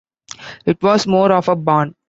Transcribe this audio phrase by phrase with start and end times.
[0.65, 1.93] It was more of a barn.